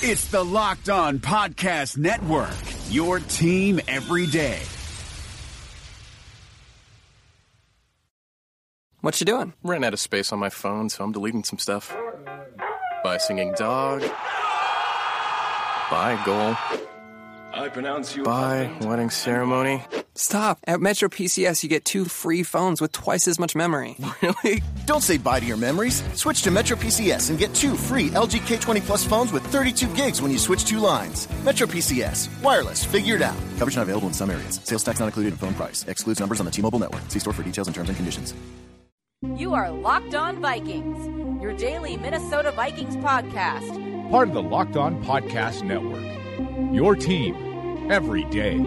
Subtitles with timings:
[0.00, 2.54] It's the Locked On Podcast Network,
[2.88, 4.60] your team every day.
[9.00, 9.54] What you doing?
[9.64, 11.96] Ran out of space on my phone, so I'm deleting some stuff.
[13.02, 14.02] Bye, singing dog.
[15.90, 16.54] Bye, goal.
[17.52, 18.22] I pronounce you.
[18.22, 19.82] Bye, wedding ceremony.
[20.18, 20.58] Stop.
[20.66, 23.96] At Metro PCS, you get two free phones with twice as much memory.
[24.20, 24.62] Really?
[24.84, 26.02] Don't say bye to your memories.
[26.14, 30.20] Switch to Metro PCS and get two free LG K20 Plus phones with 32 gigs
[30.20, 31.28] when you switch two lines.
[31.44, 32.28] Metro PCS.
[32.42, 32.84] Wireless.
[32.84, 33.36] Figure it out.
[33.58, 34.60] Coverage not available in some areas.
[34.64, 35.84] Sales tax not included in phone price.
[35.86, 37.02] Excludes numbers on the T-Mobile network.
[37.08, 38.34] See store for details and terms and conditions.
[39.36, 44.10] You are Locked On Vikings, your daily Minnesota Vikings podcast.
[44.10, 46.74] Part of the Locked On Podcast Network.
[46.74, 48.58] Your team every day.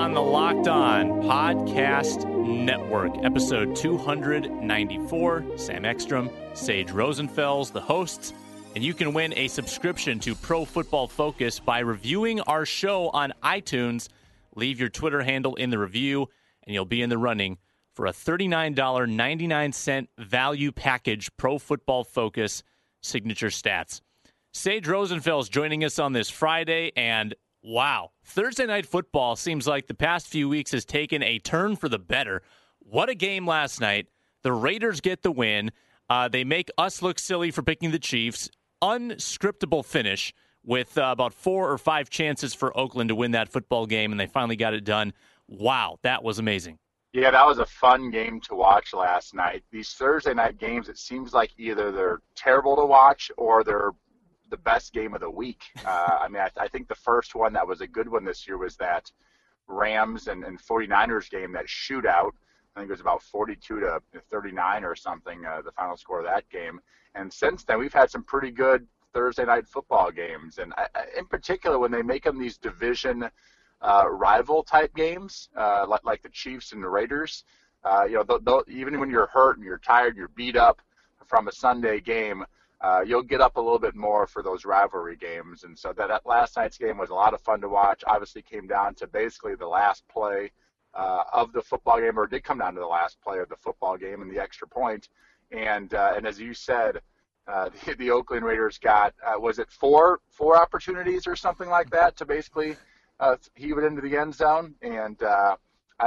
[0.00, 5.44] On the Locked On Podcast Network, episode 294.
[5.58, 8.32] Sam Ekstrom, Sage Rosenfels, the hosts,
[8.74, 13.34] and you can win a subscription to Pro Football Focus by reviewing our show on
[13.42, 14.08] iTunes.
[14.56, 16.30] Leave your Twitter handle in the review,
[16.62, 17.58] and you'll be in the running
[17.92, 22.62] for a $39.99 value package Pro Football Focus
[23.02, 24.00] signature stats.
[24.54, 29.94] Sage Rosenfels joining us on this Friday, and wow, Thursday night football seems like the
[29.94, 32.42] past few weeks has taken a turn for the better.
[32.78, 34.06] What a game last night!
[34.42, 35.70] The Raiders get the win.
[36.08, 38.50] Uh, they make us look silly for picking the Chiefs.
[38.82, 40.32] Unscriptable finish
[40.64, 44.20] with uh, about four or five chances for Oakland to win that football game, and
[44.20, 45.12] they finally got it done.
[45.48, 46.78] Wow, that was amazing.
[47.12, 49.64] Yeah, that was a fun game to watch last night.
[49.72, 53.90] These Thursday night games, it seems like either they're terrible to watch or they're
[54.50, 55.62] the best game of the week.
[55.84, 58.46] Uh, I mean, I, I, think the first one that was a good one this
[58.46, 59.10] year was that
[59.66, 62.32] Rams and, and 49ers game, that shootout.
[62.74, 64.00] I think it was about 42 to
[64.30, 66.80] 39 or something, uh, the final score of that game.
[67.14, 70.58] And since then, we've had some pretty good Thursday night football games.
[70.58, 70.86] And I,
[71.18, 73.28] in particular, when they make them these division
[73.82, 77.44] uh, rival type games, uh, like, like the Chiefs and the Raiders,
[77.84, 80.80] uh, you know, they'll, they'll, even when you're hurt and you're tired, you're beat up
[81.26, 82.44] from a Sunday game,
[82.80, 85.64] uh, you'll get up a little bit more for those rivalry games.
[85.64, 88.02] And so that, that, last night's game was a lot of fun to watch.
[88.06, 90.50] Obviously, came down to basically the last play
[90.94, 93.56] uh, of the football game, or did come down to the last play of the
[93.56, 95.08] football game and the extra point.
[95.52, 97.00] And uh, and as you said,
[97.46, 101.90] uh, the, the, Oakland Raiders got uh, was it four four opportunities or something like
[101.90, 102.76] that to basically
[103.18, 104.74] uh, heave it into the end zone.
[104.80, 105.18] And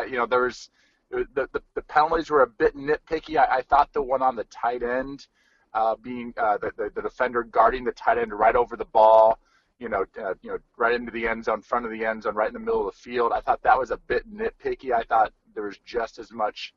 [0.10, 0.72] you know there was
[1.12, 3.38] the, the, the penalties were a bit nitpicky.
[3.38, 5.28] I, I thought the one on the tight end
[5.74, 9.40] uh, being uh, the, the, the defender guarding the tight end right over the ball,
[9.80, 12.36] you know, uh, you know, right into the end zone, front of the end zone,
[12.36, 13.32] right in the middle of the field.
[13.34, 14.92] I thought that was a bit nitpicky.
[14.92, 16.74] I thought there was just as much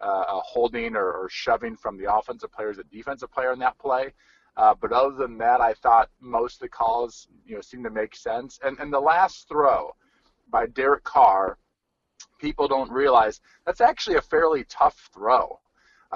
[0.00, 3.78] uh, holding or, or shoving from the offensive player as the defensive player in that
[3.78, 4.12] play.
[4.56, 7.90] Uh, but other than that, I thought most of the calls, you know, seemed to
[7.90, 8.58] make sense.
[8.64, 9.94] And and the last throw
[10.48, 11.58] by Derek Carr,
[12.38, 15.60] people don't realize that's actually a fairly tough throw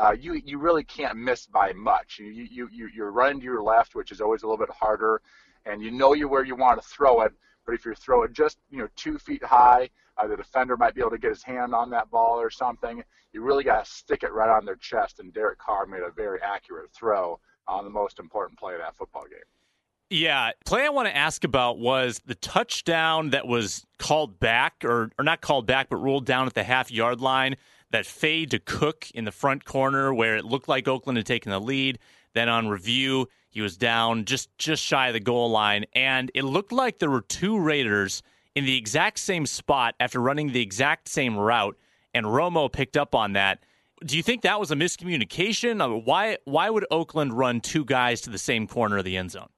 [0.01, 2.19] uh, you you really can't miss by much.
[2.19, 5.21] You you you you're running to your left, which is always a little bit harder,
[5.67, 7.33] and you know you where you want to throw it.
[7.67, 10.95] But if you throw it just you know two feet high, uh, the defender might
[10.95, 13.05] be able to get his hand on that ball or something.
[13.35, 15.21] You really got to stick it right on their chest.
[15.21, 18.97] And Derek Carr made a very accurate throw on the most important play of that
[18.97, 19.39] football game.
[20.09, 25.11] Yeah, play I want to ask about was the touchdown that was called back, or
[25.19, 27.57] or not called back, but ruled down at the half yard line
[27.91, 31.51] that fade to Cook in the front corner where it looked like Oakland had taken
[31.51, 31.99] the lead.
[32.35, 36.45] Then on review, he was down just just shy of the goal line, and it
[36.45, 38.23] looked like there were two Raiders
[38.55, 41.77] in the exact same spot after running the exact same route,
[42.15, 43.65] and Romo picked up on that.
[44.05, 45.85] Do you think that was a miscommunication?
[45.85, 49.33] Uh, why why would Oakland run two guys to the same corner of the end
[49.33, 49.49] zone?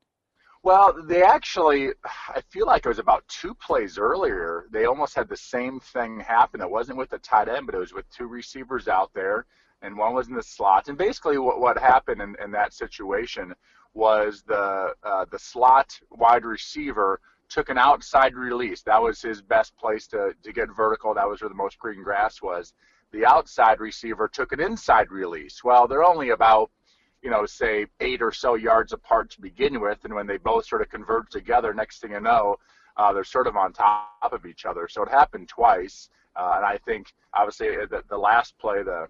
[0.64, 1.90] Well, they actually,
[2.28, 4.66] I feel like it was about two plays earlier.
[4.70, 6.60] They almost had the same thing happen.
[6.60, 9.46] It wasn't with the tight end, but it was with two receivers out there,
[9.82, 10.86] and one was in the slot.
[10.86, 13.54] And basically, what, what happened in, in that situation
[13.94, 18.82] was the uh, the slot wide receiver took an outside release.
[18.82, 21.12] That was his best place to, to get vertical.
[21.12, 22.72] That was where the most green grass was.
[23.12, 25.62] The outside receiver took an inside release.
[25.62, 26.70] Well, they're only about
[27.22, 30.66] you know, say eight or so yards apart to begin with, and when they both
[30.66, 32.56] sort of converge together, next thing you know,
[32.96, 34.88] uh, they're sort of on top of each other.
[34.88, 39.06] So it happened twice, uh, and I think obviously uh, the, the last play, the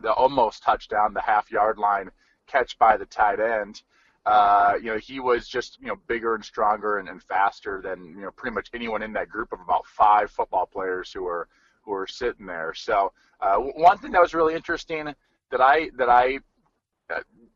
[0.00, 2.10] the almost touchdown, the half yard line
[2.46, 3.82] catch by the tight end.
[4.26, 8.04] Uh, you know, he was just, you know, bigger and stronger and, and faster than,
[8.04, 11.48] you know, pretty much anyone in that group of about five football players who were
[11.82, 12.74] who are sitting there.
[12.74, 15.14] So uh, one thing that was really interesting
[15.50, 16.40] that I that I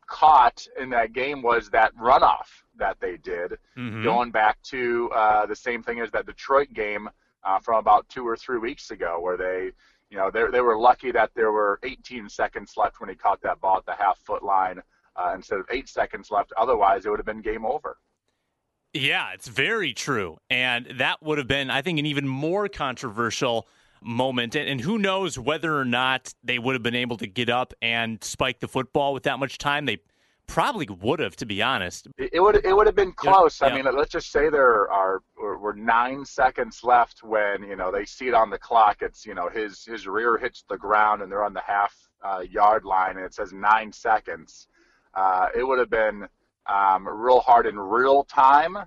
[0.07, 2.47] caught in that game was that runoff
[2.77, 4.03] that they did, Mhm.
[4.03, 7.09] going back to uh, the same thing as that Detroit game
[7.43, 9.71] uh, from about two or three weeks ago, where they,
[10.09, 13.41] you know, they they were lucky that there were 18 seconds left when he caught
[13.41, 14.81] that ball at the half foot line
[15.15, 16.51] uh, instead of eight seconds left.
[16.57, 17.97] Otherwise, it would have been game over.
[18.93, 20.37] Yeah, it's very true.
[20.49, 23.67] And that would have been, I think, an even more controversial
[24.03, 24.55] moment.
[24.55, 27.73] And, and who knows whether or not they would have been able to get up
[27.81, 29.85] and spike the football with that much time.
[29.85, 29.99] They
[30.47, 32.07] probably would have, to be honest.
[32.17, 33.61] It, would it would have been close.
[33.61, 33.67] yeah.
[33.67, 37.91] I mean, let's just say there are were, were nine seconds left when you know
[37.91, 38.97] they see it on the clock.
[39.01, 42.43] It's you know his his rear hits the ground and they're on the half uh,
[42.49, 44.67] yard line and it says nine seconds.
[45.13, 46.27] Uh, it would have been
[46.65, 48.77] um, real hard in real time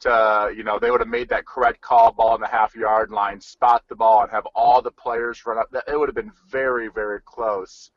[0.00, 3.10] to you know they would have made that correct call, ball on the half yard
[3.10, 5.68] line, spot the ball, and have all the players run up.
[5.88, 7.90] It would have been very very close.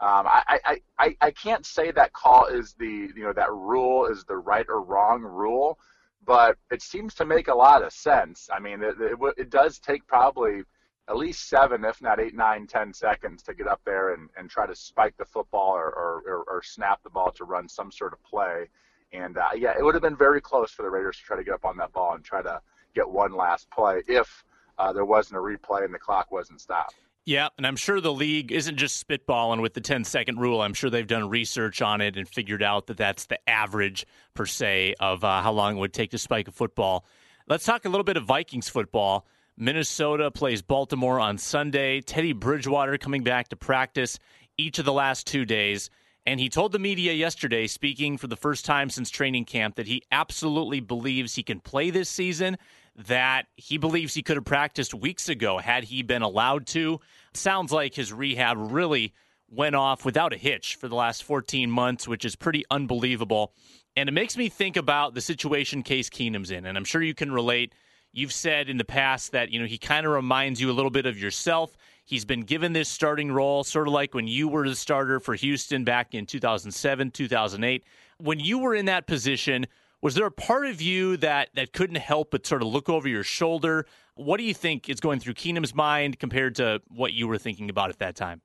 [0.00, 4.06] Um, I, I, I, I can't say that call is the you know that rule
[4.06, 5.78] is the right or wrong rule,
[6.26, 8.48] but it seems to make a lot of sense.
[8.52, 10.62] I mean, it, it, it does take probably
[11.08, 14.48] at least seven, if not eight, nine, ten seconds to get up there and, and
[14.48, 17.92] try to spike the football or, or, or, or snap the ball to run some
[17.92, 18.66] sort of play.
[19.14, 21.44] And uh, yeah, it would have been very close for the Raiders to try to
[21.44, 22.60] get up on that ball and try to
[22.94, 24.44] get one last play if
[24.78, 26.94] uh, there wasn't a replay and the clock wasn't stopped.
[27.26, 30.60] Yeah, and I'm sure the league isn't just spitballing with the 10 second rule.
[30.60, 34.44] I'm sure they've done research on it and figured out that that's the average, per
[34.44, 37.06] se, of uh, how long it would take to spike a football.
[37.46, 39.26] Let's talk a little bit of Vikings football.
[39.56, 42.02] Minnesota plays Baltimore on Sunday.
[42.02, 44.18] Teddy Bridgewater coming back to practice
[44.58, 45.88] each of the last two days.
[46.26, 49.86] And he told the media yesterday, speaking for the first time since training camp, that
[49.86, 52.56] he absolutely believes he can play this season,
[52.96, 57.00] that he believes he could have practiced weeks ago had he been allowed to.
[57.34, 59.12] Sounds like his rehab really
[59.50, 63.52] went off without a hitch for the last 14 months, which is pretty unbelievable.
[63.96, 66.64] And it makes me think about the situation Case Keenum's in.
[66.64, 67.74] And I'm sure you can relate.
[68.12, 70.90] You've said in the past that, you know, he kind of reminds you a little
[70.90, 71.76] bit of yourself.
[72.04, 75.34] He's been given this starting role, sort of like when you were the starter for
[75.34, 77.84] Houston back in 2007, 2008.
[78.18, 79.66] When you were in that position,
[80.02, 83.08] was there a part of you that that couldn't help but sort of look over
[83.08, 83.86] your shoulder?
[84.16, 87.70] What do you think is going through Keenum's mind compared to what you were thinking
[87.70, 88.42] about at that time?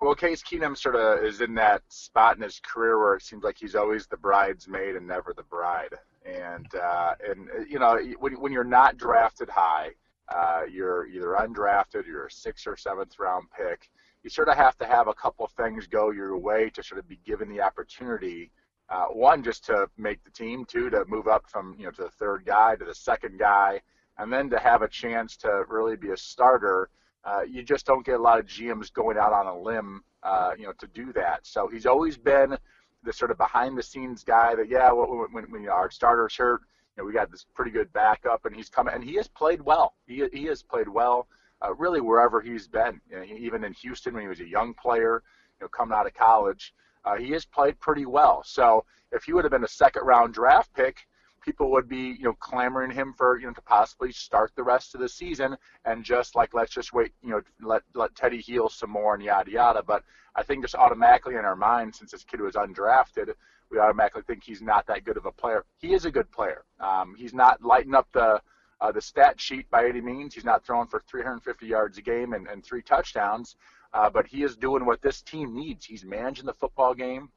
[0.00, 3.44] Well, Case Keenum sort of is in that spot in his career where it seems
[3.44, 5.94] like he's always the bridesmaid and never the bride.
[6.24, 9.90] And uh, and you know when when you're not drafted high,
[10.34, 13.90] uh, you're either undrafted, you're a sixth or seventh round pick.
[14.22, 16.98] You sort of have to have a couple of things go your way to sort
[16.98, 18.50] of be given the opportunity.
[18.90, 20.64] Uh, one, just to make the team.
[20.64, 23.80] Two, to move up from you know to the third guy to the second guy,
[24.18, 26.90] and then to have a chance to really be a starter.
[27.24, 30.52] Uh, you just don't get a lot of GMs going out on a limb, uh,
[30.56, 31.40] you know, to do that.
[31.46, 32.56] So he's always been
[33.02, 36.62] the sort of behind the scenes guy that, yeah, when, when, when our starter's hurt,
[36.98, 39.94] know, we got this pretty good backup, and he's coming, and he has played well.
[40.06, 41.28] He he has played well,
[41.64, 43.00] uh, really wherever he's been.
[43.10, 45.22] You know, even in Houston when he was a young player,
[45.60, 46.74] you know, coming out of college,
[47.04, 48.42] uh, he has played pretty well.
[48.44, 51.06] So if he would have been a second round draft pick,
[51.40, 54.94] people would be you know clamoring him for you know to possibly start the rest
[54.94, 58.68] of the season and just like let's just wait you know let let Teddy heal
[58.68, 59.82] some more and yada yada.
[59.82, 60.02] But
[60.36, 63.32] I think just automatically in our mind, since this kid was undrafted,
[63.70, 65.64] we automatically think he's not that good of a player.
[65.76, 66.64] He is a good player.
[66.80, 68.40] Um, he's not lighting up the
[68.80, 70.34] uh, the stat sheet by any means.
[70.34, 73.56] He's not throwing for 350 yards a game and, and three touchdowns,
[73.92, 75.84] uh, but he is doing what this team needs.
[75.84, 77.28] He's managing the football game.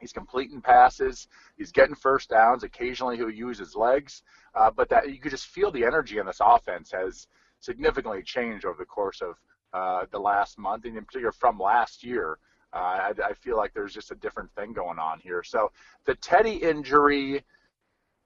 [0.00, 1.28] He's completing passes.
[1.58, 2.62] He's getting first downs.
[2.62, 4.22] Occasionally, he'll use his legs,
[4.54, 7.26] uh, but that you could just feel the energy in this offense has
[7.60, 9.34] significantly changed over the course of
[9.74, 12.38] uh, the last month, and in particular from last year.
[12.72, 15.42] Uh, I, I feel like there's just a different thing going on here.
[15.42, 15.72] So
[16.04, 17.44] the Teddy injury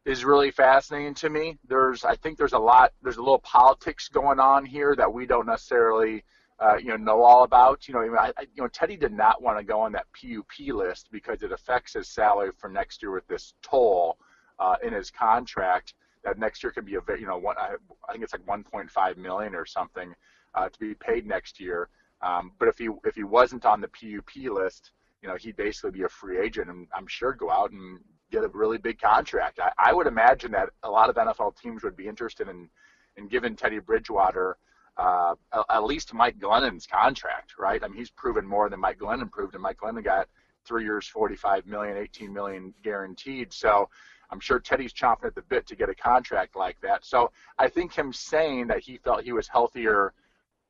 [0.04, 1.56] is really fascinating to me.
[1.66, 5.24] There's, I think there's a lot, there's a little politics going on here that we
[5.24, 6.24] don't necessarily,
[6.60, 7.88] uh, you know, know all about.
[7.88, 10.74] You know, I, I, you know, Teddy did not want to go on that PUP
[10.74, 14.18] list because it affects his salary for next year with this toll
[14.58, 15.94] uh, in his contract.
[16.22, 17.76] That next year could be a, you know, one, I,
[18.08, 20.14] I think it's like 1.5 million or something
[20.54, 21.88] uh, to be paid next year.
[22.24, 25.90] Um, but if he if he wasn't on the PUP list, you know, he'd basically
[25.90, 28.00] be a free agent, and I'm sure go out and
[28.30, 29.60] get a really big contract.
[29.60, 32.68] I, I would imagine that a lot of NFL teams would be interested in
[33.16, 34.56] in giving Teddy Bridgewater
[34.96, 35.34] uh,
[35.70, 37.82] at least Mike Glennon's contract, right?
[37.82, 40.28] I mean, he's proven more than Mike Glennon proved, and Mike Glennon got
[40.64, 43.52] three years, 45 million, 18 million guaranteed.
[43.52, 43.88] So
[44.30, 47.04] I'm sure Teddy's chomping at the bit to get a contract like that.
[47.04, 50.14] So I think him saying that he felt he was healthier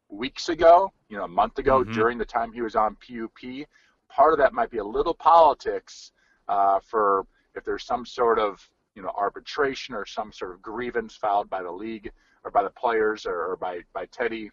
[0.08, 1.92] weeks ago, you know, a month ago Mhm.
[1.92, 3.66] during the time he was on PUP.
[4.08, 6.12] Part of that might be a little politics
[6.48, 11.16] uh, for if there's some sort of you know arbitration or some sort of grievance
[11.16, 12.12] filed by the league
[12.44, 14.50] or by the players or, or by by Teddy.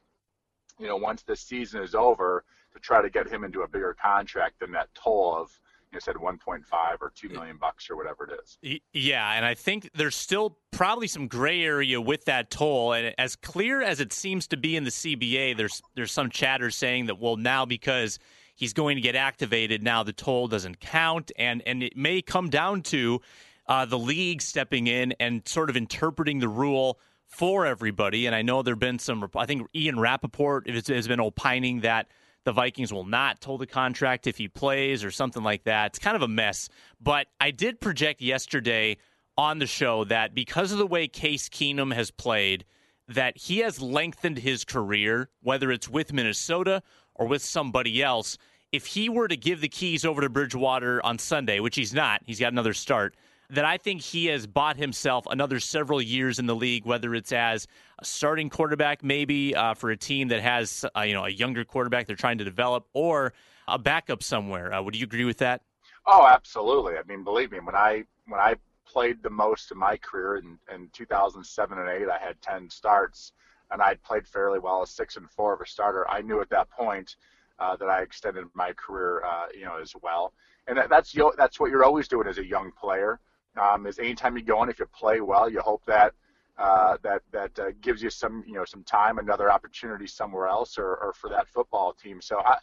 [0.79, 2.43] You know, once the season is over,
[2.73, 5.59] to try to get him into a bigger contract than that toll of
[5.91, 6.61] you said 1.5
[7.01, 8.81] or 2 million bucks or whatever it is.
[8.93, 12.93] Yeah, and I think there's still probably some gray area with that toll.
[12.93, 16.71] And as clear as it seems to be in the CBA, there's there's some chatter
[16.71, 18.19] saying that well now because
[18.55, 22.49] he's going to get activated now the toll doesn't count, and and it may come
[22.49, 23.21] down to
[23.67, 28.25] uh, the league stepping in and sort of interpreting the rule for everybody.
[28.25, 29.29] And I know there've been some.
[29.35, 32.07] I think Ian Rapoport has, has been opining that
[32.43, 35.87] the Vikings will not toll the contract if he plays or something like that.
[35.87, 36.69] It's kind of a mess.
[36.99, 38.97] But I did project yesterday
[39.37, 42.65] on the show that because of the way Case Keenum has played,
[43.07, 46.81] that he has lengthened his career, whether it's with Minnesota
[47.15, 48.37] or with somebody else.
[48.71, 52.21] If he were to give the keys over to Bridgewater on Sunday, which he's not,
[52.25, 53.15] he's got another start
[53.51, 57.33] that I think he has bought himself another several years in the league, whether it's
[57.33, 57.67] as
[57.99, 61.65] a starting quarterback, maybe uh, for a team that has uh, you know a younger
[61.65, 63.33] quarterback they're trying to develop, or
[63.67, 64.73] a backup somewhere.
[64.73, 65.61] Uh, would you agree with that?
[66.05, 66.97] Oh, absolutely.
[66.97, 68.55] I mean, believe me, when I when I
[68.85, 73.33] played the most in my career in, in 2007 and 8, I had 10 starts,
[73.69, 76.09] and I'd played fairly well, a six and four of a starter.
[76.09, 77.17] I knew at that point
[77.59, 80.33] uh, that I extended my career, uh, you know, as well.
[80.67, 83.19] And that, that's that's what you're always doing as a young player
[83.59, 86.13] um, is anytime you go in, if you play well, you hope that
[86.57, 90.77] uh, that that uh, gives you some you know some time, another opportunity somewhere else,
[90.77, 92.21] or, or for that football team.
[92.21, 92.57] So I,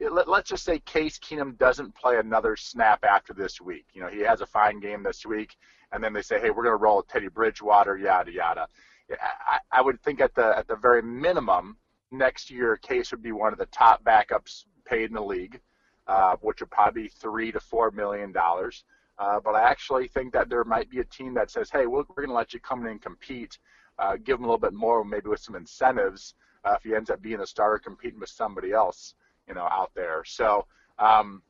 [0.00, 3.86] let, us just say Case Keenum doesn't play another snap after this week.
[3.92, 5.56] You know he has a fine game this week,
[5.92, 8.66] and then they say, hey, we're going to roll Teddy Bridgewater, yada yada.
[9.10, 11.76] I, I would think at the at the very minimum
[12.10, 15.60] next year, Case would be one of the top backups paid in the league,
[16.06, 18.84] uh, which would probably be three to four million dollars.
[19.22, 22.02] Uh, but I actually think that there might be a team that says, hey, we're,
[22.08, 23.56] we're going to let you come in and compete,
[24.00, 27.08] uh, give him a little bit more, maybe with some incentives uh, if he ends
[27.08, 29.14] up being a starter competing with somebody else,
[29.46, 30.24] you know, out there.
[30.24, 30.66] So,
[30.98, 31.40] um,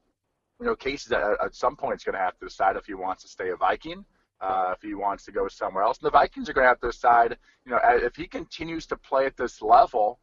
[0.60, 2.92] you know, Casey at, at some point is going to have to decide if he
[2.92, 4.04] wants to stay a Viking,
[4.42, 5.96] uh, if he wants to go somewhere else.
[5.96, 8.98] And the Vikings are going to have to decide, you know, if he continues to
[8.98, 10.18] play at this level,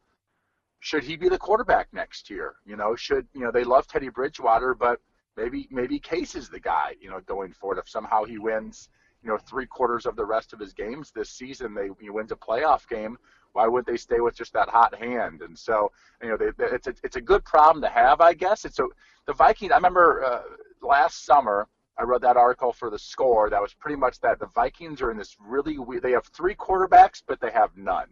[0.78, 2.54] should he be the quarterback next year?
[2.64, 5.00] You know, should, you know, they love Teddy Bridgewater, but
[5.36, 7.78] maybe maybe Case is the guy, you know, going forward.
[7.78, 8.88] If somehow he wins,
[9.22, 12.32] you know, three quarters of the rest of his games this season, they he wins
[12.32, 13.16] a playoff game.
[13.52, 15.42] Why would they stay with just that hot hand?
[15.42, 15.90] And so,
[16.22, 18.64] you know, they, they, it's a it's a good problem to have, I guess.
[18.64, 18.86] It's a
[19.26, 19.72] the Vikings.
[19.72, 20.42] I remember uh,
[20.82, 21.68] last summer
[21.98, 25.10] I read that article for the Score that was pretty much that the Vikings are
[25.10, 26.02] in this really weird.
[26.02, 28.08] They have three quarterbacks, but they have none.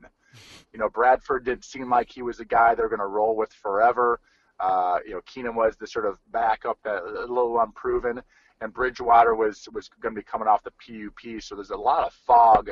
[0.72, 3.52] You know, Bradford didn't seem like he was a guy they're going to roll with
[3.52, 4.20] forever.
[4.60, 8.20] Uh, you know, Keenum was the sort of backup, that, a little unproven,
[8.60, 11.40] and Bridgewater was was going to be coming off the PUP.
[11.42, 12.70] So there's a lot of fog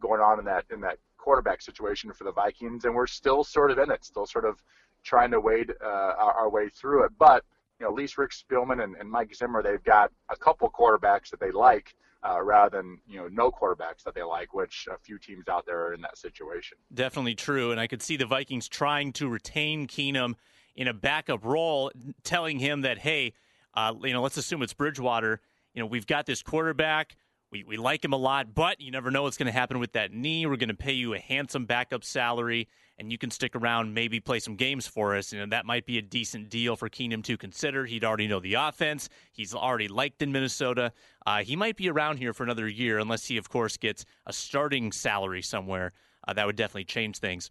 [0.00, 3.70] going on in that in that quarterback situation for the Vikings, and we're still sort
[3.70, 4.62] of in it, still sort of
[5.04, 5.86] trying to wade uh,
[6.18, 7.12] our, our way through it.
[7.18, 7.44] But
[7.78, 11.30] you know, at least Rick Spielman and, and Mike Zimmer, they've got a couple quarterbacks
[11.30, 11.94] that they like.
[12.28, 15.64] Uh, rather than you know no quarterbacks that they like, which a few teams out
[15.64, 16.76] there are in that situation.
[16.92, 20.34] Definitely true, and I could see the Vikings trying to retain Keenum
[20.78, 21.90] in a backup role,
[22.22, 23.34] telling him that, hey,
[23.74, 25.40] uh, you know, let's assume it's Bridgewater.
[25.74, 27.16] You know, we've got this quarterback.
[27.50, 29.92] We, we like him a lot, but you never know what's going to happen with
[29.94, 30.46] that knee.
[30.46, 34.20] We're going to pay you a handsome backup salary, and you can stick around, maybe
[34.20, 35.32] play some games for us.
[35.32, 37.84] You know, that might be a decent deal for Keenum to consider.
[37.84, 39.08] He'd already know the offense.
[39.32, 40.92] He's already liked in Minnesota.
[41.26, 44.32] Uh, he might be around here for another year, unless he, of course, gets a
[44.32, 45.92] starting salary somewhere.
[46.28, 47.50] Uh, that would definitely change things.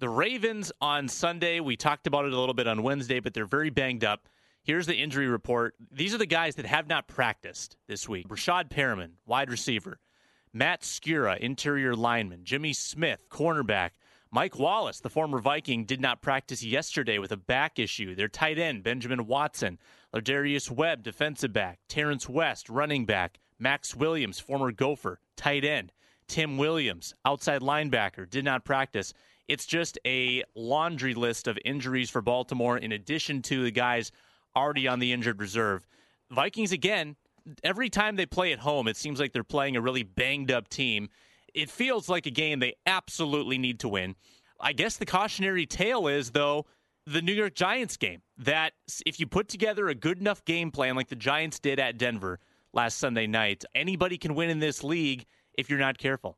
[0.00, 3.44] The Ravens on Sunday, we talked about it a little bit on Wednesday, but they're
[3.44, 4.28] very banged up.
[4.62, 5.74] Here's the injury report.
[5.90, 9.98] These are the guys that have not practiced this week Breshad Perriman, wide receiver.
[10.52, 12.44] Matt Skura, interior lineman.
[12.44, 13.90] Jimmy Smith, cornerback.
[14.30, 18.14] Mike Wallace, the former Viking, did not practice yesterday with a back issue.
[18.14, 19.80] Their tight end, Benjamin Watson.
[20.14, 21.80] Lardarius Webb, defensive back.
[21.88, 23.40] Terrence West, running back.
[23.58, 25.92] Maxx Williams, former Gopher, tight end.
[26.28, 29.12] Tim Williams, outside linebacker, did not practice.
[29.48, 34.12] It's just a laundry list of injuries for Baltimore in addition to the guys
[34.54, 35.86] already on the injured reserve.
[36.30, 37.16] Vikings, again,
[37.64, 40.68] every time they play at home, it seems like they're playing a really banged up
[40.68, 41.08] team.
[41.54, 44.14] It feels like a game they absolutely need to win.
[44.60, 46.66] I guess the cautionary tale is, though,
[47.06, 48.20] the New York Giants game.
[48.36, 48.74] That
[49.06, 52.38] if you put together a good enough game plan like the Giants did at Denver
[52.74, 55.24] last Sunday night, anybody can win in this league
[55.54, 56.36] if you're not careful.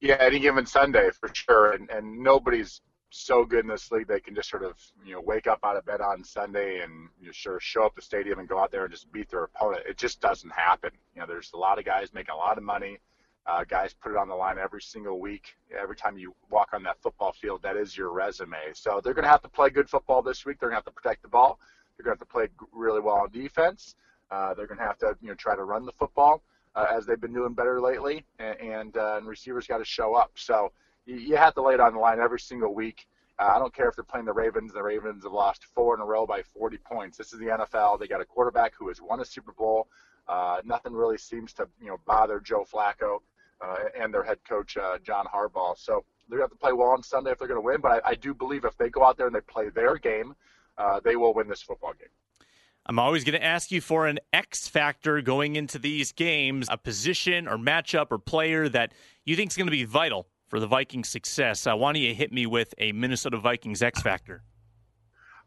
[0.00, 4.20] Yeah, any given Sunday for sure, and and nobody's so good in this league they
[4.20, 7.26] can just sort of you know wake up out of bed on Sunday and you
[7.26, 9.44] know, sort of show up the stadium and go out there and just beat their
[9.44, 9.82] opponent.
[9.88, 10.90] It just doesn't happen.
[11.14, 12.98] You know, there's a lot of guys making a lot of money.
[13.46, 15.56] Uh, guys put it on the line every single week.
[15.76, 18.58] Every time you walk on that football field, that is your resume.
[18.74, 20.60] So they're going to have to play good football this week.
[20.60, 21.58] They're going to have to protect the ball.
[21.96, 23.94] They're going to have to play really well on defense.
[24.30, 26.42] Uh, they're going to have to you know try to run the football
[26.74, 30.14] uh, as they've been doing better lately, and and, uh, and receivers got to show
[30.14, 30.32] up.
[30.36, 30.72] So
[31.06, 33.06] you, you have to lay it on the line every single week.
[33.38, 34.72] Uh, I don't care if they're playing the Ravens.
[34.72, 37.16] The Ravens have lost four in a row by 40 points.
[37.16, 38.00] This is the NFL.
[38.00, 39.88] They got a quarterback who has won a Super Bowl.
[40.26, 43.18] Uh, nothing really seems to you know bother Joe Flacco
[43.60, 45.76] uh, and their head coach uh, John Harbaugh.
[45.78, 47.80] So they're going to have to play well on Sunday if they're going to win.
[47.80, 50.34] But I, I, do believe if they go out there and they play their game,
[50.76, 52.08] uh, they will win this football game.
[52.88, 56.78] I'm always going to ask you for an X factor going into these games, a
[56.78, 58.94] position or matchup or player that
[59.26, 61.66] you think is going to be vital for the Vikings' success.
[61.66, 64.42] Uh, why don't you hit me with a Minnesota Vikings X factor?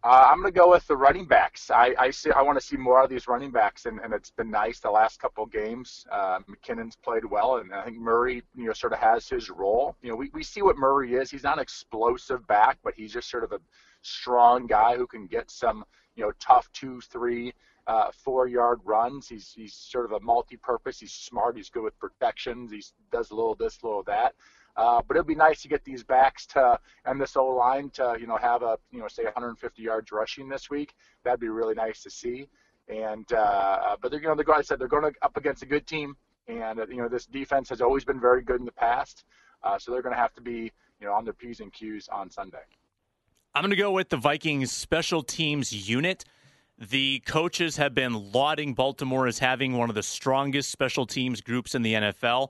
[0.03, 1.70] Uh, I'm going to go with the running backs.
[1.70, 4.31] I I, see, I want to see more of these running backs, and, and it's
[4.31, 6.08] been nice the last couple of games.
[6.12, 9.96] Uh, McKinnon's played well, and I think Murray, you know, sort of has his role.
[10.01, 11.29] You know, we, we see what Murray is.
[11.29, 13.60] He's not an explosive back, but he's just sort of a
[14.01, 15.84] strong guy who can get some,
[16.15, 17.53] you know, tough two, three,
[17.86, 19.27] uh, four yard runs.
[19.27, 21.00] He's he's sort of a multi-purpose.
[21.00, 21.58] He's smart.
[21.58, 22.72] He's good with protections.
[22.72, 24.34] He does a little this, a little that.
[24.78, 28.16] Uh, but it'd be nice to get these backs to and this O line to
[28.20, 30.94] you know have a you know say 150 yards rushing this week.
[31.24, 32.48] That'd be really nice to see.
[32.88, 34.60] And uh, but they're you know going.
[34.60, 36.16] I said they're going up against a good team,
[36.48, 39.25] and uh, you know this defense has always been very good in the past.
[39.64, 42.07] Uh, so they're going to have to be you know on their p's and q's
[42.10, 42.64] on Sunday.
[43.53, 46.24] I'm going to go with the Vikings special teams unit.
[46.79, 51.75] The coaches have been lauding Baltimore as having one of the strongest special teams groups
[51.75, 52.50] in the NFL.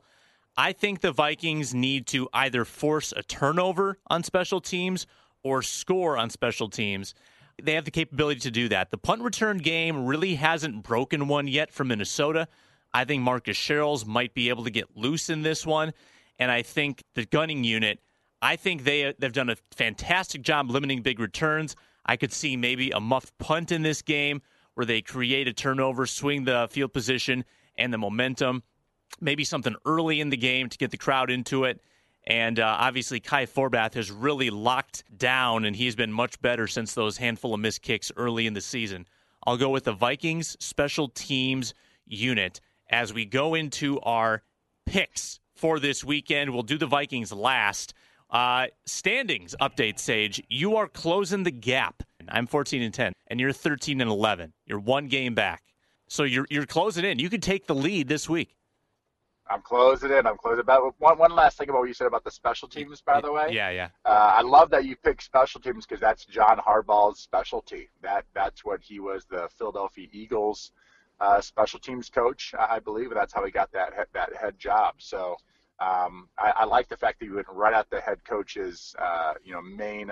[0.57, 5.07] I think the Vikings need to either force a turnover on special teams
[5.43, 7.13] or score on special teams.
[7.61, 8.91] They have the capability to do that.
[8.91, 12.47] The punt return game really hasn't broken one yet from Minnesota.
[12.93, 15.93] I think Marcus Sherels might be able to get loose in this one.
[16.37, 17.99] And I think the gunning unit,
[18.41, 21.75] I think they, they've done a fantastic job limiting big returns.
[22.05, 24.41] I could see maybe a muffed punt in this game
[24.73, 27.45] where they create a turnover, swing the field position
[27.77, 28.63] and the momentum
[29.19, 31.81] maybe something early in the game to get the crowd into it.
[32.27, 36.93] And uh, obviously, Kai Forbath has really locked down, and he's been much better since
[36.93, 39.07] those handful of missed kicks early in the season.
[39.45, 41.73] I'll go with the Vikings special teams
[42.05, 44.43] unit as we go into our
[44.85, 46.51] picks for this weekend.
[46.51, 47.93] We'll do the Vikings last.
[48.29, 50.41] Uh, standings update, Sage.
[50.47, 52.03] You are closing the gap.
[52.29, 54.53] I'm 14 and 10, and you're 13 and 11.
[54.65, 55.63] You're one game back,
[56.07, 57.19] so you're you're closing in.
[57.19, 58.55] You could take the lead this week.
[59.51, 60.25] I'm closing it.
[60.25, 60.63] I'm closing.
[60.65, 63.31] But one one last thing about what you said about the special teams, by the
[63.31, 63.49] way.
[63.51, 63.89] Yeah, yeah.
[64.05, 67.89] Uh, I love that you picked special teams because that's John Harbaugh's specialty.
[68.01, 70.71] That that's what he was the Philadelphia Eagles
[71.21, 74.57] uh, special teams coach, I believe, and that's how he got that head, that head
[74.57, 74.95] job.
[74.97, 75.37] So
[75.79, 79.33] um, I, I like the fact that you went right at the head coach's uh,
[79.43, 80.11] you know main.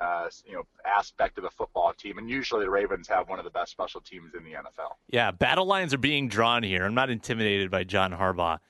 [0.00, 3.44] Uh, you know, aspect of the football team, and usually the Ravens have one of
[3.44, 4.92] the best special teams in the NFL.
[5.10, 6.84] Yeah, battle lines are being drawn here.
[6.84, 8.60] I'm not intimidated by John Harbaugh.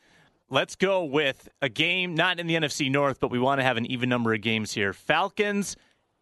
[0.50, 3.76] Let's go with a game not in the NFC North, but we want to have
[3.76, 4.94] an even number of games here.
[4.94, 5.76] Falcons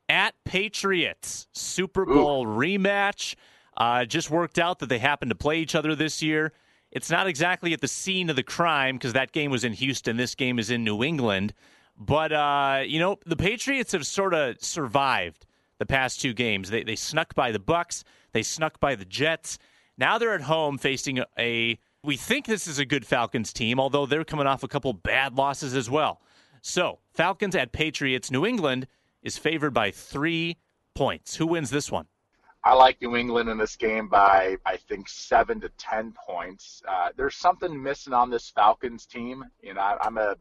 [0.09, 2.57] at Patriots, Super Bowl Ooh.
[2.57, 3.37] rematch.
[3.77, 6.53] Uh, just worked out that they happen to play each other this year.
[6.91, 10.17] It's not exactly at the scene of the crime because that game was in Houston.
[10.17, 11.53] This game is in New England.
[11.97, 15.47] But, uh, you know, the Patriots have sort of survived
[15.79, 16.71] the past two games.
[16.71, 19.59] They, they snuck by the Bucs, they snuck by the Jets.
[19.99, 24.07] Now they're at home facing a we think this is a good Falcons team, although
[24.07, 26.21] they're coming off a couple bad losses as well.
[26.63, 28.31] So, Falcons at Patriots.
[28.31, 28.87] New England
[29.23, 30.57] is favored by three
[30.95, 31.37] points.
[31.37, 32.07] Who wins this one?
[32.65, 36.83] I like New England in this game by, I think, seven to 10 points.
[36.89, 39.45] Uh, there's something missing on this Falcons team.
[39.63, 40.37] You know, I, I'm a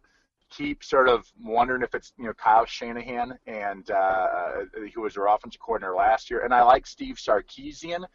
[0.49, 4.27] keep sort of wondering if it's you know Kyle Shanahan and uh,
[4.93, 8.05] who was their offensive coordinator last year, and I like Steve Sarkisian,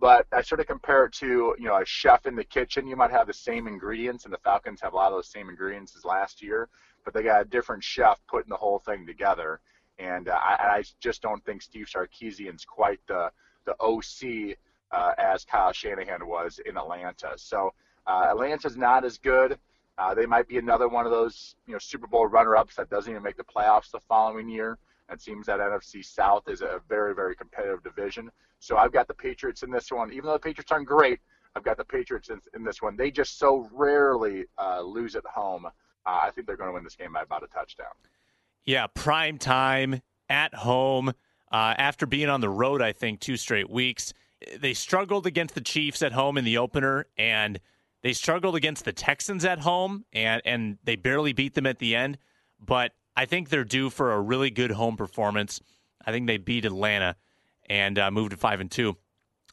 [0.00, 2.86] but I sort of compare it to, you know, a chef in the kitchen.
[2.86, 5.50] You might have the same ingredients, and the Falcons have a lot of those same
[5.50, 6.68] ingredients as last year.
[7.04, 9.60] but they got a different chef putting the whole thing together.
[9.98, 13.30] And uh, I, I just don't think Steve Sarkisian's quite the
[13.66, 14.56] the OC
[14.90, 17.32] uh, as Kyle Shanahan was in Atlanta.
[17.36, 17.74] So
[18.06, 19.58] uh, Atlanta's not as good.
[19.98, 23.10] Uh, they might be another one of those you know Super Bowl runner-ups that doesn't
[23.10, 24.78] even make the playoffs the following year.
[25.10, 28.30] It seems that NFC South is a very very competitive division.
[28.58, 30.12] So I've got the Patriots in this one.
[30.12, 31.20] Even though the Patriots aren't great,
[31.56, 32.96] I've got the Patriots in, in this one.
[32.96, 35.66] They just so rarely uh, lose at home.
[35.66, 35.70] Uh,
[36.06, 37.88] I think they're going to win this game by about a touchdown.
[38.64, 41.08] Yeah, prime time at home.
[41.52, 44.12] Uh, after being on the road, I think two straight weeks,
[44.58, 47.58] they struggled against the Chiefs at home in the opener, and
[48.02, 51.96] they struggled against the Texans at home, and and they barely beat them at the
[51.96, 52.18] end.
[52.64, 55.60] But I think they're due for a really good home performance.
[56.04, 57.16] I think they beat Atlanta
[57.68, 58.96] and uh, moved to five and two.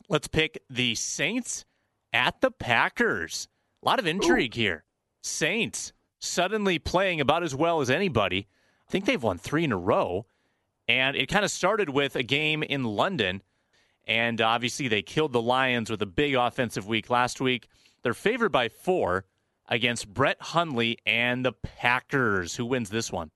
[0.09, 1.65] Let's pick the Saints
[2.13, 3.47] at the Packers.
[3.83, 4.61] A lot of intrigue Ooh.
[4.61, 4.83] here.
[5.21, 8.47] Saints suddenly playing about as well as anybody.
[8.87, 10.25] I think they've won three in a row.
[10.87, 13.41] And it kind of started with a game in London.
[14.05, 17.67] And obviously, they killed the Lions with a big offensive week last week.
[18.03, 19.25] They're favored by four
[19.67, 22.55] against Brett Hundley and the Packers.
[22.55, 23.31] Who wins this one?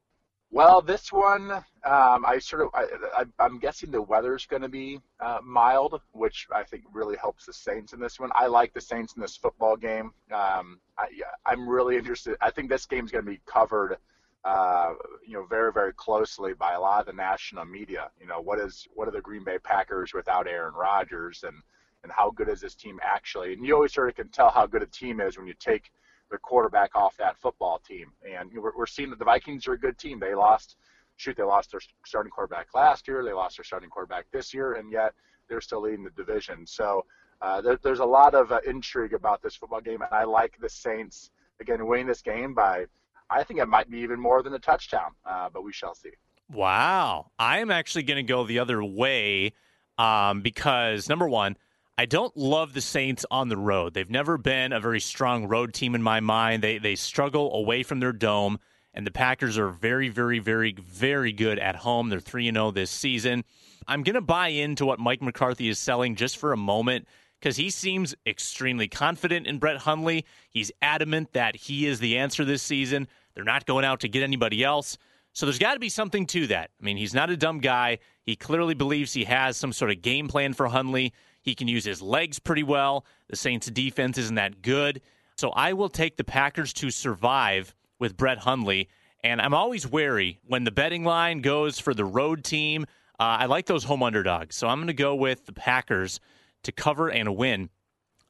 [0.54, 5.00] Well, this one, um, I sort of, I, am guessing the weather's going to be
[5.22, 8.32] uh, mild, which I think really helps the Saints in this one.
[8.36, 10.12] I like the Saints in this football game.
[10.30, 11.08] Um, I,
[11.46, 12.36] I'm really interested.
[12.42, 13.96] I think this game's going to be covered,
[14.44, 18.12] uh, you know, very, very closely by a lot of the national media.
[18.20, 21.56] You know, what is what are the Green Bay Packers without Aaron Rodgers, and
[22.04, 23.54] and how good is this team actually?
[23.54, 25.94] And you always sort of can tell how good a team is when you take
[26.32, 28.12] their quarterback off that football team.
[28.28, 30.20] And we're, we're seeing that the Vikings are a good team.
[30.20, 30.78] They lost,
[31.18, 33.24] shoot, they lost their starting quarterback last year.
[33.24, 35.14] They lost their starting quarterback this year, and yet
[35.48, 36.66] they're still leading the division.
[36.66, 37.06] So
[37.42, 40.58] uh, there, there's a lot of uh, intrigue about this football game, and I like
[40.60, 42.86] the Saints again winning this game by.
[43.30, 46.10] I think it might be even more than a touchdown, uh, but we shall see.
[46.52, 49.54] Wow, I am actually going to go the other way
[49.98, 51.56] um, because number one,
[52.02, 53.94] I don't love the Saints on the road.
[53.94, 56.64] They've never been a very strong road team in my mind.
[56.64, 58.58] They they struggle away from their dome,
[58.92, 62.10] and the Packers are very, very, very, very good at home.
[62.10, 63.44] They're three and zero oh this season.
[63.88, 67.08] I'm gonna buy into what Mike McCarthy is selling just for a moment
[67.40, 70.26] because he seems extremely confident in Brett Hundley.
[70.50, 73.08] He's adamant that he is the answer this season.
[73.36, 74.98] They're not going out to get anybody else.
[75.34, 76.72] So there's got to be something to that.
[76.82, 78.00] I mean, he's not a dumb guy.
[78.24, 81.14] He clearly believes he has some sort of game plan for Hundley.
[81.42, 83.06] He can use his legs pretty well.
[83.30, 85.02] The Saints' defense isn't that good.
[85.38, 88.90] So I will take the Packers to survive with Brett Hundley.
[89.24, 92.86] And I'm always wary when the betting line goes for the road team.
[93.20, 94.56] Uh, I like those home underdogs.
[94.56, 96.20] So I'm going to go with the Packers
[96.64, 97.70] to cover and win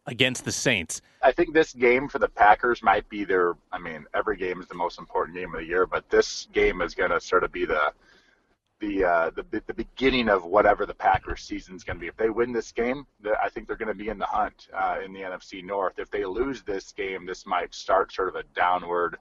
[0.06, 1.02] against the Saints.
[1.22, 3.56] I think this game for the Packers might be their.
[3.72, 6.82] I mean, every game is the most important game of the year, but this game
[6.82, 7.94] is going to sort of be the
[8.82, 12.08] the uh, the the beginning of whatever the Packers season is going to be.
[12.08, 13.06] If they win this game,
[13.42, 16.00] I think they're going to be in the hunt uh, in the NFC North.
[16.00, 19.18] If they lose this game, this might start sort of a downward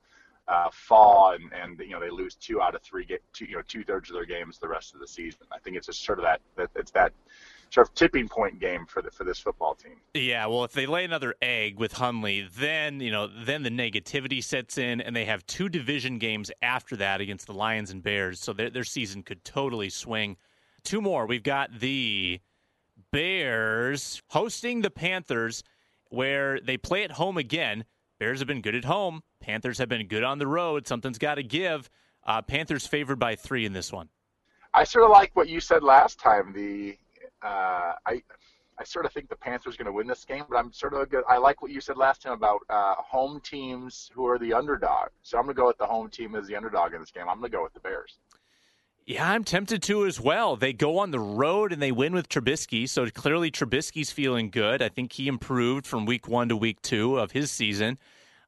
[0.49, 3.57] uh, fall, and, and you know they lose two out of three, get two you
[3.57, 5.43] know two thirds of their games the rest of the season.
[5.53, 7.13] I think it's just sort of that, that it's that
[7.71, 9.97] sort of tipping point game for the, for this football team.
[10.15, 14.43] Yeah, well, if they lay another egg with Hundley, then you know, then the negativity
[14.43, 18.41] sets in, and they have two division games after that against the Lions and Bears,
[18.41, 20.37] so their their season could totally swing.
[20.83, 21.27] Two more.
[21.27, 22.41] We've got the
[23.13, 25.63] Bears hosting the Panthers,
[26.09, 27.85] where they play at home again.
[28.19, 29.23] Bears have been good at home.
[29.41, 30.87] Panthers have been good on the road.
[30.87, 31.89] Something's got to give.
[32.27, 34.09] Uh, Panthers favored by three in this one.
[34.75, 36.53] I sort of like what you said last time.
[36.53, 36.99] The
[37.43, 38.23] uh, I
[38.81, 40.95] I sort of think the Panthers are going to win this game, but I'm sort
[40.95, 41.23] of good.
[41.29, 45.09] I like what you said last time about uh, home teams who are the underdog.
[45.23, 47.25] So I'm going to go with the home team as the underdog in this game.
[47.29, 48.17] I'm going to go with the Bears.
[49.05, 50.57] Yeah, I'm tempted to as well.
[50.57, 54.81] They go on the road and they win with Trubisky, so clearly Trubisky's feeling good.
[54.81, 57.99] I think he improved from week one to week two of his season.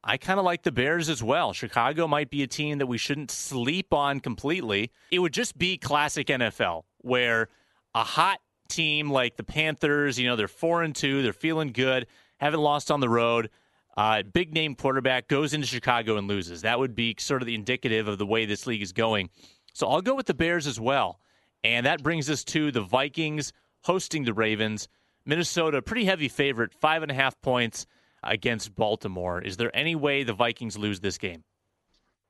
[0.05, 1.53] I kind of like the Bears as well.
[1.53, 4.93] Chicago might be a team that we shouldn't sleep on completely.
[5.11, 7.49] It would just be classic NFL where
[7.95, 8.41] a hot
[8.73, 12.07] team like the Panthers, you know, they're four and two, they're feeling good,
[12.39, 13.51] haven't lost on the road.
[13.97, 16.63] Uh, big name quarterback goes into Chicago and loses.
[16.63, 19.29] That would be sort of the indicative of the way this league is going.
[19.75, 21.21] So I'll go with the Bears as well.
[21.63, 24.89] And that brings us to the Vikings hosting the Ravens.
[25.25, 27.87] Minnesota, pretty heavy favorite, five and a half points
[28.23, 29.41] against Baltimore.
[29.41, 31.45] Is there any way the Vikings lose this game?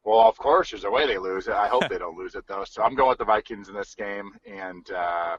[0.04, 1.54] Well, of course, there's a way they lose it.
[1.54, 2.64] I hope they don't lose it though.
[2.64, 5.36] So I'm going with the Vikings in this game, and uh,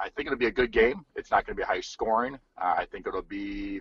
[0.00, 1.04] I think it'll be a good game.
[1.16, 2.34] It's not going to be high scoring.
[2.56, 3.80] Uh, I think it'll be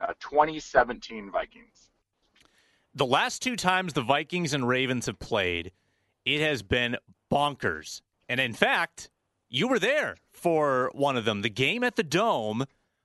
[0.00, 1.90] uh, 2017 Vikings.
[2.94, 5.72] the last two times the Vikings and Ravens have played,
[6.24, 6.96] it has been
[7.30, 8.00] bonkers.
[8.28, 9.10] And in fact,
[9.48, 12.64] you were there for one of them, the game at the Dome,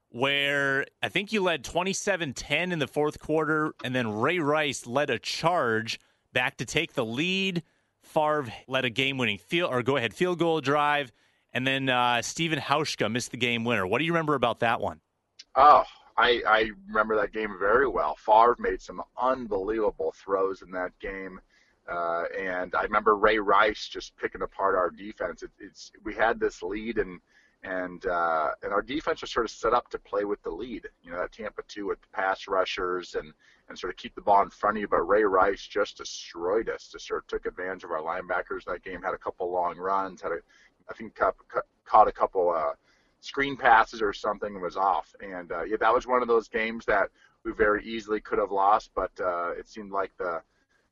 [0.10, 4.86] where I think you led 27 10 in the fourth quarter, and then Ray Rice
[4.88, 6.00] led a charge
[6.32, 7.64] back to take the lead.
[8.02, 11.12] Favre led a game winning field or go ahead field goal drive,
[11.56, 13.88] and then uh, Steven Hauschka missed the game winner.
[13.88, 15.00] What do you remember about that one?
[15.56, 15.86] Oh,
[16.18, 18.16] I, I remember that game very well.
[18.16, 21.40] Favre made some unbelievable throws in that game.
[21.90, 25.44] Uh, and I remember Ray Rice just picking apart our defense.
[25.44, 27.20] It, it's we had this lead and
[27.64, 30.88] and uh, and our defense was sort of set up to play with the lead.
[31.04, 33.32] You know that Tampa two with the pass rushers and
[33.70, 34.88] and sort of keep the ball in front of you.
[34.88, 36.90] But Ray Rice just destroyed us.
[36.92, 38.66] Just sort of took advantage of our linebackers.
[38.66, 40.22] That game had a couple long runs.
[40.22, 40.40] Had a
[40.90, 41.36] I think caught,
[41.86, 42.74] caught a couple uh,
[43.22, 45.14] screen passes or something and was off.
[45.22, 47.10] And uh, yeah, that was one of those games that
[47.44, 50.42] we very easily could have lost, but uh, it seemed like the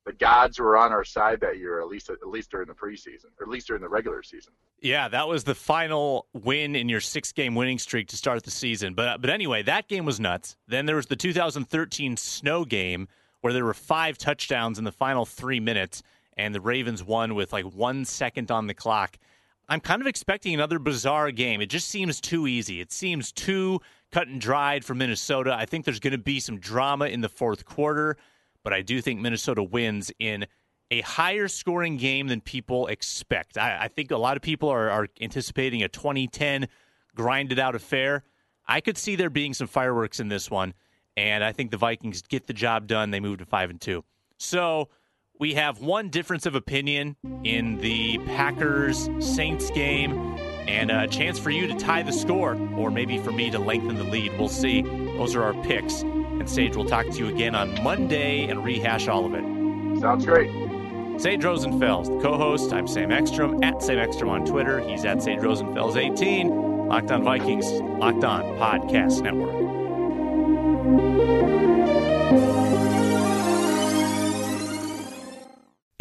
[0.05, 3.27] the gods were on our side that year, at least at least during the preseason,
[3.39, 4.51] or at least during the regular season.
[4.81, 8.51] Yeah, that was the final win in your six game winning streak to start the
[8.51, 8.95] season.
[8.95, 10.57] But but anyway, that game was nuts.
[10.67, 13.07] Then there was the 2013 snow game
[13.41, 16.03] where there were five touchdowns in the final three minutes,
[16.35, 19.17] and the Ravens won with like one second on the clock.
[19.69, 21.61] I'm kind of expecting another bizarre game.
[21.61, 22.81] It just seems too easy.
[22.81, 23.79] It seems too
[24.11, 25.55] cut and dried for Minnesota.
[25.57, 28.17] I think there's going to be some drama in the fourth quarter,
[28.63, 30.45] but I do think Minnesota wins in
[30.91, 33.57] a higher scoring game than people expect.
[33.57, 36.67] I, I think a lot of people are, are anticipating a 2010
[37.15, 38.23] grinded out affair.
[38.67, 40.73] I could see there being some fireworks in this one,
[41.17, 43.11] and I think the Vikings get the job done.
[43.11, 44.03] They move to five and two.
[44.37, 44.89] So
[45.39, 51.49] we have one difference of opinion in the Packers Saints game and a chance for
[51.49, 54.37] you to tie the score or maybe for me to lengthen the lead.
[54.37, 54.81] We'll see.
[54.81, 56.01] Those are our picks.
[56.01, 59.43] And Sage will talk to you again on Monday and rehash all of it.
[59.99, 60.49] Sounds great.
[61.19, 62.73] Sage Rosenfels, the co-host.
[62.73, 64.79] I'm Sam Ekstrom at Sam Ekstrom on Twitter.
[64.79, 66.87] He's at Sage Rosenfels 18.
[66.87, 69.63] Locked on Vikings, Locked on Podcast Network.